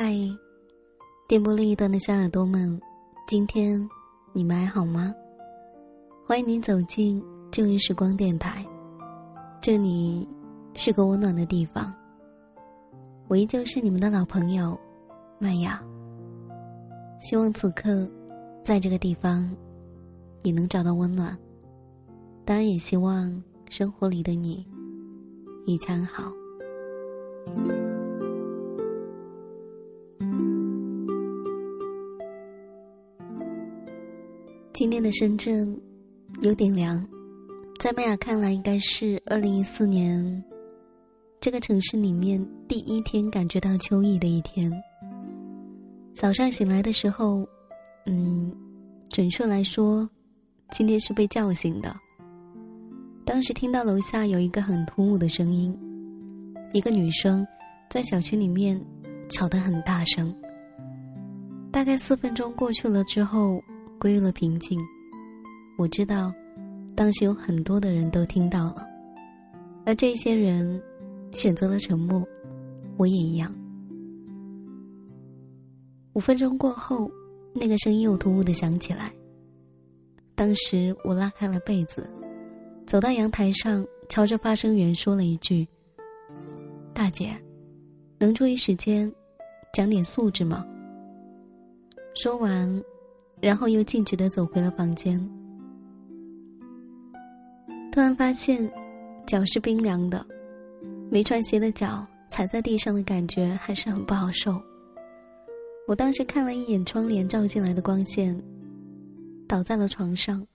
[0.00, 0.14] 嗨，
[1.26, 2.80] 电波另一端的小耳朵们，
[3.26, 3.84] 今天
[4.32, 5.12] 你们还好吗？
[6.24, 7.20] 欢迎您走进
[7.50, 8.64] 旧日时光电台，
[9.60, 10.24] 这里
[10.74, 11.92] 是个温暖的地方。
[13.26, 14.78] 我依旧是你们的老朋友
[15.40, 15.82] 麦雅。
[17.18, 18.08] 希望此刻
[18.62, 19.52] 在这个地方，
[20.42, 21.36] 你能找到温暖。
[22.44, 24.64] 当然，也希望生活里的你
[25.66, 26.32] 一切安好。
[34.78, 35.76] 今天的深圳
[36.40, 37.04] 有点凉，
[37.80, 40.44] 在麦雅看来，应该是二零一四年
[41.40, 44.70] 这个城市里面第一天感觉到秋意的一天。
[46.14, 47.44] 早上醒来的时候，
[48.06, 48.54] 嗯，
[49.10, 50.08] 准确来说，
[50.70, 51.92] 今天是被叫醒的。
[53.24, 55.76] 当时听到楼下有一个很突兀的声音，
[56.72, 57.44] 一个女生
[57.90, 58.80] 在小区里面
[59.28, 60.32] 吵得很大声。
[61.72, 63.60] 大概四分钟过去了之后。
[63.98, 64.80] 归于了平静。
[65.76, 66.32] 我知道，
[66.94, 68.86] 当时有很多的人都听到了，
[69.84, 70.80] 而这些人
[71.32, 72.26] 选择了沉默，
[72.96, 73.54] 我也一样。
[76.14, 77.10] 五分钟过后，
[77.54, 79.12] 那个声音又突兀的响起来。
[80.34, 82.08] 当时我拉开了被子，
[82.86, 85.66] 走到阳台上，朝着发声源说了一句
[86.92, 87.36] ：“大姐，
[88.18, 89.12] 能注意时间，
[89.72, 90.66] 讲点素质吗？”
[92.14, 92.82] 说完。
[93.40, 95.18] 然后又径直的走回了房间。
[97.90, 98.70] 突然发现，
[99.26, 100.24] 脚是冰凉的，
[101.10, 104.60] 没穿鞋的脚踩在地上的感觉还是很不好受。
[105.86, 108.40] 我当时看了一眼窗帘照进来的光线，
[109.48, 110.46] 倒在了床上，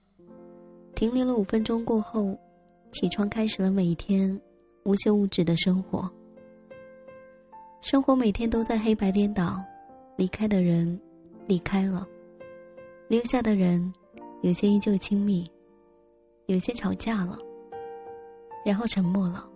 [0.96, 2.38] 停留了五分钟过后，
[2.92, 4.40] 起床开始了每一天
[4.84, 6.10] 无休无止的生活。
[7.82, 9.60] 生活每天都在黑白颠倒，
[10.16, 10.98] 离开的人
[11.48, 12.08] 离开了。
[13.08, 13.94] 留下的人，
[14.42, 15.50] 有些依旧亲密，
[16.48, 17.38] 有些吵架了，
[18.66, 19.48] 然后沉默了。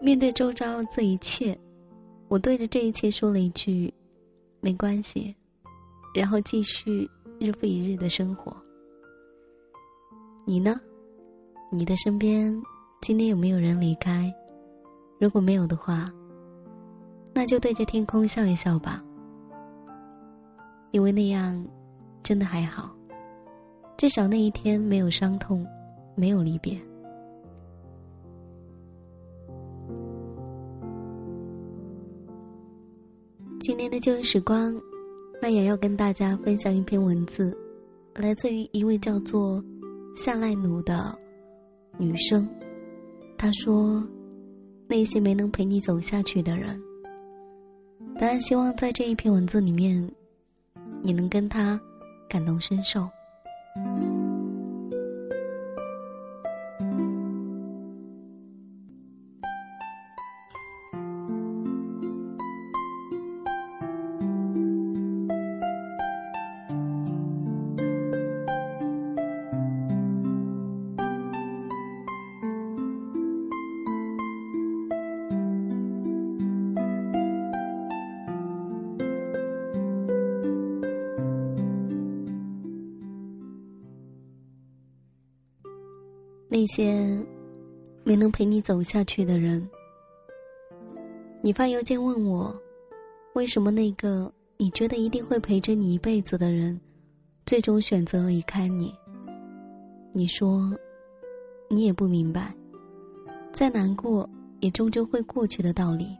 [0.00, 1.58] 面对周遭这一切，
[2.28, 3.92] 我对着这一切说了一句
[4.60, 5.34] ：“没关系。”
[6.14, 7.08] 然后继续
[7.38, 8.54] 日复一日的生活。
[10.44, 10.78] 你呢？
[11.70, 12.60] 你的身边
[13.00, 14.30] 今天有没有人离开？
[15.18, 16.12] 如果没有的话，
[17.32, 19.02] 那就对着天空笑一笑吧，
[20.90, 21.64] 因为那样。
[22.22, 22.94] 真的还好，
[23.96, 25.66] 至少那一天没有伤痛，
[26.14, 26.78] 没有离别。
[33.60, 34.74] 今天的旧时光，
[35.40, 37.56] 麦雅要跟大家分享一篇文字，
[38.14, 39.62] 来自于一位叫做
[40.16, 41.16] 夏赖努的
[41.98, 42.48] 女生。
[43.36, 44.02] 她说
[44.88, 46.80] ：“那些没能陪你走下去的人。”
[48.18, 50.08] 当然，希望在这一篇文字里面，
[51.02, 51.80] 你能跟他。
[52.32, 53.21] 感同身受。
[86.62, 87.18] 一些
[88.04, 89.68] 没能陪你走下去的人，
[91.40, 92.56] 你发邮件问我，
[93.32, 96.80] 为什么那个你觉得一定会陪着你一辈子的人，
[97.46, 98.94] 最终选择离开你？
[100.12, 100.72] 你说，
[101.68, 102.54] 你也不明白，
[103.52, 104.28] 再难过
[104.60, 106.16] 也终究会过去的道理。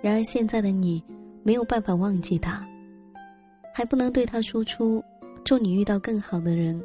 [0.00, 1.04] 然而现在的你
[1.42, 2.66] 没有办法忘记他，
[3.74, 5.04] 还不能对他说出
[5.44, 6.82] “祝你遇到更好的人”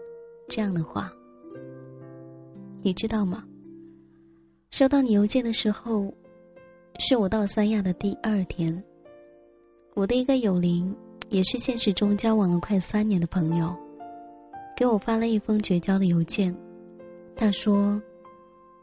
[0.50, 1.10] 这样的话。
[2.86, 3.44] 你知道吗？
[4.70, 6.14] 收到你邮件的时候，
[7.00, 8.84] 是我到三亚的第二天。
[9.96, 10.96] 我的一个友邻，
[11.30, 13.76] 也是现实中交往了快三年的朋友，
[14.78, 16.56] 给我发了一封绝交的邮件。
[17.36, 18.00] 他说：“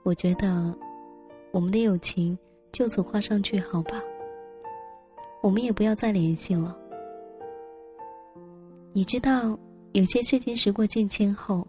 [0.02, 0.76] 我觉得
[1.52, 2.36] 我们的友情
[2.72, 4.02] 就此画上句号吧，
[5.42, 6.76] 我们也不要再联系了。”
[8.92, 9.56] 你知道，
[9.92, 11.64] 有些事情时过境迁后。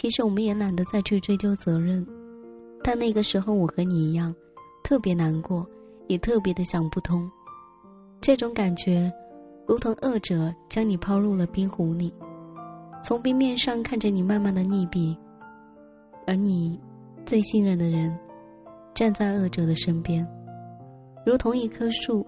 [0.00, 2.06] 其实我们也懒得再去追究责任，
[2.82, 4.34] 但那个时候我和你一样，
[4.82, 5.68] 特别难过，
[6.06, 7.30] 也特别的想不通。
[8.18, 9.12] 这种感觉，
[9.66, 12.14] 如同恶者将你抛入了冰湖里，
[13.04, 15.14] 从冰面上看着你慢慢的溺毙，
[16.26, 16.80] 而你
[17.26, 18.18] 最信任的人，
[18.94, 20.26] 站在恶者的身边，
[21.26, 22.26] 如同一棵树，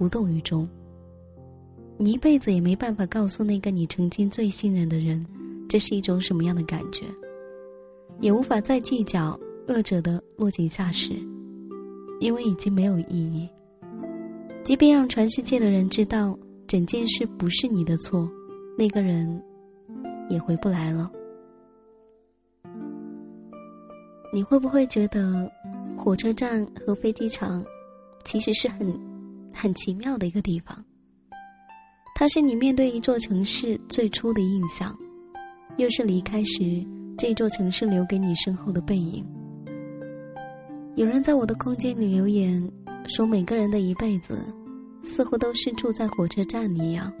[0.00, 0.68] 无动于衷。
[1.98, 5.24] 你一辈子也没办法告诉那个你曾经最信任的人，
[5.68, 7.04] 这是一种什么样的感觉，
[8.20, 11.14] 也无法再计较恶者的落井下石，
[12.20, 13.48] 因为已经没有意义。
[14.64, 16.36] 即便让全世界的人知道
[16.66, 18.28] 整件事不是你的错，
[18.76, 19.42] 那个人
[20.28, 21.10] 也回不来了。
[24.32, 25.50] 你会不会觉得，
[25.96, 27.64] 火车站和飞机场，
[28.24, 28.92] 其实是很
[29.52, 30.84] 很奇妙的一个地方？
[32.14, 34.96] 它是你面对一座城市最初的印象，
[35.76, 36.84] 又是离开时
[37.18, 39.24] 这座城市留给你身后的背影。
[40.94, 42.66] 有人在我的空间里留言
[43.06, 44.38] 说：“每个人的一辈子，
[45.04, 47.12] 似乎都是住在火车站一样。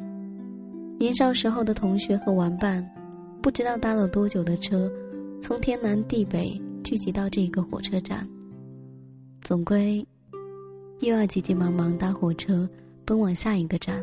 [0.98, 2.82] 年少时候的同学和玩伴，
[3.42, 4.90] 不知道搭了多久的车，
[5.42, 8.26] 从天南地北聚集到这个火车站，
[9.42, 10.04] 总归
[11.00, 12.68] 又要急急忙忙搭火车
[13.04, 14.02] 奔往下一个站。”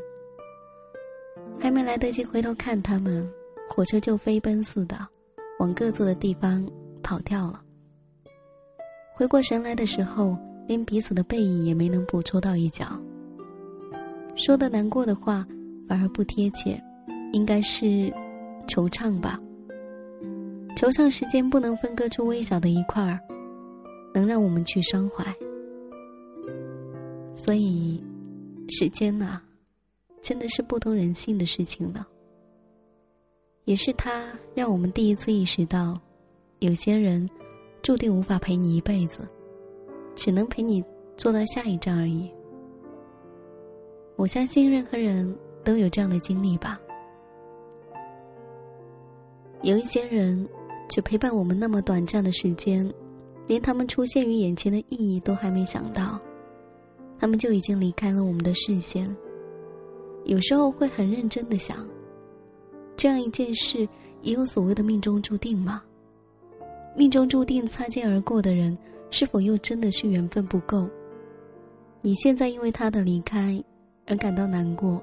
[1.60, 3.28] 还没来得及回头看他们，
[3.76, 4.96] 火车就飞奔似的
[5.60, 6.64] 往各自的地方
[7.02, 7.60] 跑掉了。
[9.16, 10.38] 回过神来的时候，
[10.68, 12.86] 连彼此的背影也没能捕捉到一角。
[14.36, 15.46] 说的难过的话
[15.88, 16.80] 反而不贴切，
[17.32, 18.12] 应该是
[18.68, 19.40] 惆怅吧。
[20.76, 23.20] 惆怅时间不能分割出微小的一块儿，
[24.14, 25.26] 能让我们去伤怀。
[27.36, 28.04] 所以，
[28.70, 29.42] 时间呐。
[30.22, 32.08] 真的是不通人性的事情了。
[33.66, 36.00] 也是他让我们第一次意识到，
[36.60, 37.30] 有些人
[37.82, 39.28] 注定无法陪你一辈子，
[40.16, 40.84] 只能陪你
[41.16, 42.30] 坐到下一站而已。
[44.16, 45.34] 我相信任何人
[45.64, 46.80] 都有这样的经历吧。
[49.62, 50.46] 有一些人
[50.90, 52.92] 只陪伴我们那么短暂的时间，
[53.48, 56.20] 连他们出现于眼前的意义都还没想到，
[57.18, 59.10] 他们就已经离开了我们的视线。
[60.26, 61.88] 有时候会很认真的想，
[62.96, 63.88] 这样一件事
[64.22, 65.82] 也有所谓的命中注定吗？
[66.96, 68.78] 命中注定擦肩而过的人，
[69.10, 70.88] 是否又真的是缘分不够？
[72.02, 73.62] 你现在因为他的离开
[74.06, 75.02] 而感到难过，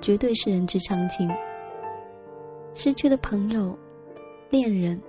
[0.00, 1.28] 绝对是人之常情。
[2.74, 3.76] 失去的朋友、
[4.48, 5.00] 恋人，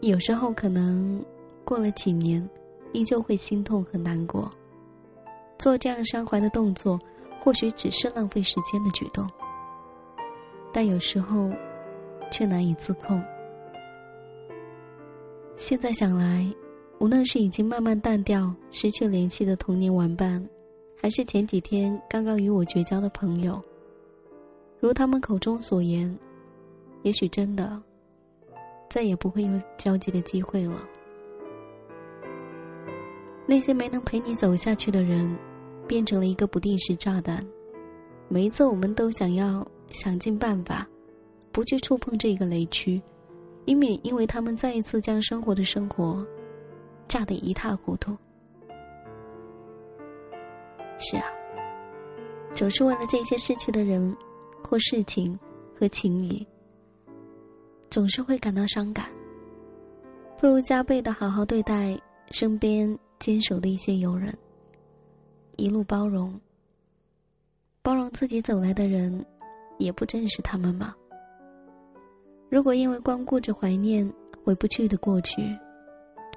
[0.00, 1.24] 有时候可能
[1.64, 2.46] 过了几年，
[2.92, 4.50] 依旧会心痛和难过。
[5.58, 6.98] 做这样伤怀的动作。
[7.40, 9.28] 或许只是浪费时间的举动，
[10.74, 11.48] 但有时候
[12.32, 13.22] 却难以自控。
[15.56, 16.44] 现在想来，
[16.98, 20.44] 无论是已经慢慢淡掉、失去联系的童年玩伴，
[21.00, 23.62] 还是前几天刚刚与我绝交的朋友，
[24.80, 26.12] 如他们口中所言，
[27.02, 27.80] 也许真的
[28.90, 30.84] 再也不会有交集的机会了。
[33.46, 35.34] 那些没能陪你走下去的人。
[35.86, 37.46] 变成了一个不定时炸弹，
[38.26, 39.62] 每一次我们都想要
[39.94, 40.86] 想尽办法，
[41.52, 43.00] 不去触碰这个雷区，
[43.64, 46.26] 以免因为他们再一次将生活的生活
[47.08, 48.14] 炸得一塌糊涂。
[50.98, 51.24] 是啊，
[52.52, 54.14] 总是为了这些逝去的人
[54.68, 55.38] 或事情
[55.78, 56.46] 和情谊，
[57.88, 59.06] 总是会感到伤感。
[60.38, 61.98] 不如加倍的好好对待
[62.30, 64.36] 身边坚守的一些友人。
[65.56, 66.38] 一路包容，
[67.80, 69.24] 包容自己走来的人，
[69.78, 70.94] 也不正是他们吗？
[72.48, 74.08] 如果因为光顾着怀念
[74.44, 75.42] 回不去的过去，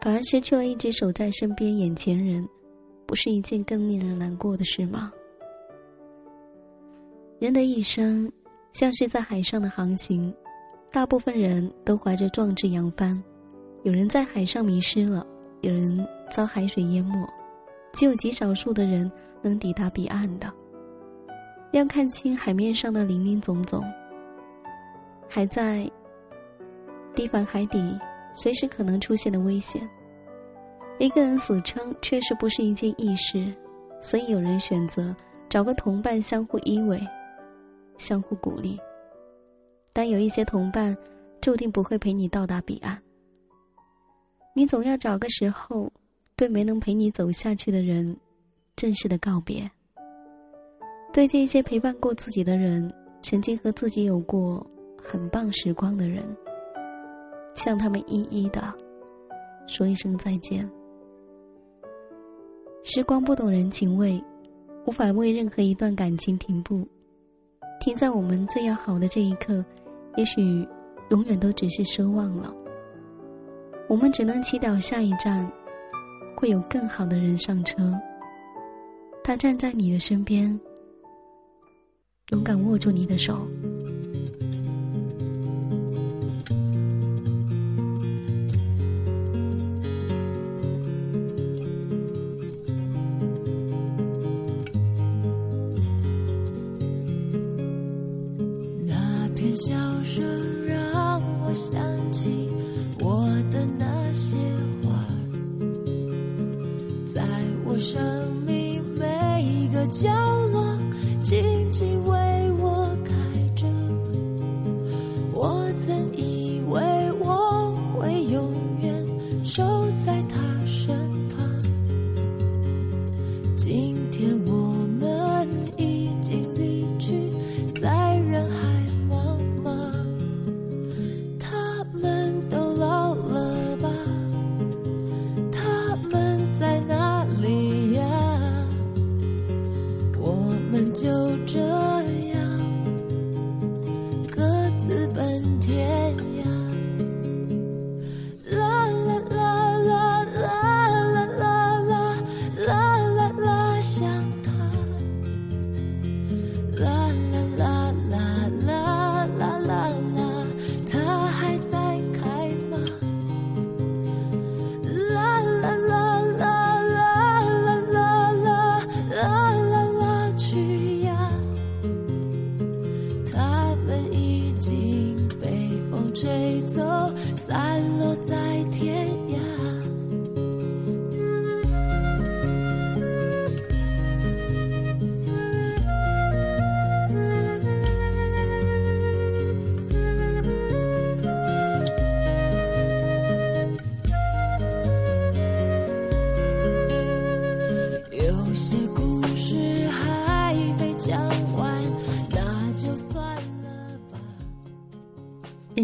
[0.01, 2.47] 反而失去了一直守在身边眼前人，
[3.05, 5.11] 不是一件更令人难过的事吗？
[7.39, 8.31] 人的一生
[8.73, 10.33] 像是在海上的航行，
[10.91, 13.21] 大部分人都怀着壮志扬帆，
[13.83, 15.25] 有人在海上迷失了，
[15.61, 17.27] 有人遭海水淹没。
[17.93, 20.51] 只有极少数的人能抵达彼岸的。
[21.71, 23.83] 要看清海面上的林林总总，
[25.27, 25.89] 还在
[27.13, 27.99] 堤防海底
[28.33, 29.87] 随时可能出现的危险。
[30.99, 33.53] 一个人死撑确实不是一件易事，
[34.01, 35.15] 所以有人选择
[35.47, 36.99] 找个同伴相互依偎，
[37.97, 38.79] 相互鼓励。
[39.93, 40.95] 但有一些同伴
[41.41, 43.01] 注定不会陪你到达彼岸，
[44.53, 45.91] 你总要找个时候。
[46.35, 48.15] 对没能陪你走下去的人，
[48.75, 49.67] 正式的告别。
[51.17, 52.93] 对这些陪伴过自己的人，
[53.23, 54.63] 曾经和自己有过
[55.01, 56.23] 很棒时光的人，
[57.55, 58.71] 向他们一一的
[59.65, 60.69] 说一声再见。
[62.83, 64.23] 时光不懂人情味，
[64.85, 66.87] 无法为任何一段感情停步，
[67.79, 69.65] 停在我们最要好的这一刻，
[70.17, 70.69] 也许
[71.09, 72.53] 永远都只是奢望了。
[73.89, 75.51] 我们只能祈祷下一站。
[76.35, 77.91] 会有更好的人上车。
[79.23, 80.47] 他站在你的身边，
[82.31, 83.47] 勇敢握住你的手。
[98.85, 100.21] 那片笑声
[100.65, 101.81] 让我想
[102.11, 102.49] 起
[102.99, 104.35] 我的那些
[104.83, 105.05] 花，
[107.13, 107.23] 在
[107.63, 110.09] 我生命每一个角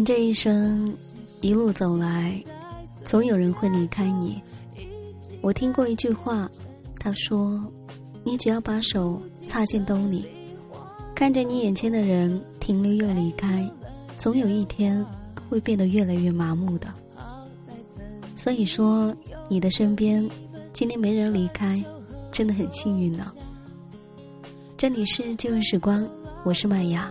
[0.04, 0.94] 这一生，
[1.40, 2.42] 一路走来，
[3.06, 4.42] 总有人会离开你。
[5.40, 6.48] 我听过一句话，
[7.00, 7.58] 他说
[8.22, 10.26] ：“你只要把手插进兜里，
[11.14, 13.66] 看着你眼前的人停留又离开，
[14.18, 15.04] 总有一天
[15.48, 16.92] 会变得越来越麻木的。”
[18.36, 19.14] 所以说，
[19.48, 20.28] 你的身边
[20.74, 21.82] 今天没人离开，
[22.30, 23.32] 真的很幸运呢。
[24.76, 26.06] 这里是旧日时光，
[26.44, 27.10] 我是麦雅。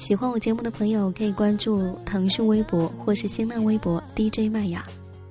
[0.00, 4.86] 喜欢我节目的朋友可以关注腾讯微博或是新浪微博 DJ 麦雅，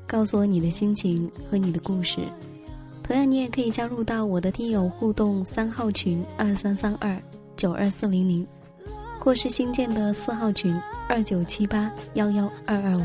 [0.05, 2.19] 告诉我你的心情和你的故事。
[3.01, 7.19] 同样，你也可以加入到我的听友互动三号群二三三二
[7.57, 8.45] 九二四零零，
[9.19, 13.03] 或是新建的四号群二九七八幺幺二二五。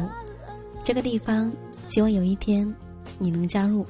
[0.84, 1.50] 这个地方，
[1.88, 2.72] 希望有一天
[3.18, 3.86] 你能加入。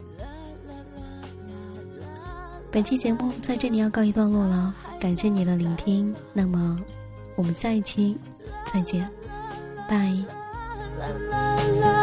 [2.70, 6.14] 本期节目在这里要告一段落了，感谢你的聆听。
[6.32, 6.78] 那么。
[7.36, 8.16] 我们下一期
[8.72, 9.08] 再见，
[9.88, 9.96] 拜。
[10.98, 11.93] 啦啦啦